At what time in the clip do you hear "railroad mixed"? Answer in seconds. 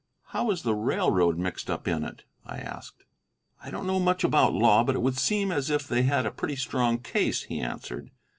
0.73-1.69